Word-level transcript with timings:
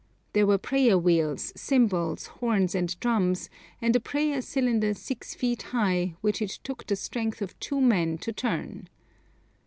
There 0.33 0.47
were 0.47 0.57
prayer 0.57 0.97
wheels, 0.97 1.53
cymbals, 1.55 2.25
horns 2.25 2.73
and 2.73 2.99
drums, 2.99 3.51
and 3.79 3.95
a 3.95 3.99
prayer 3.99 4.41
cylinder 4.41 4.95
six 4.95 5.35
feet 5.35 5.61
high, 5.61 6.15
which 6.21 6.41
it 6.41 6.57
took 6.63 6.87
the 6.87 6.95
strength 6.95 7.39
of 7.39 7.55
two 7.59 7.79
men 7.79 8.17
to 8.17 8.33
turn. 8.33 8.89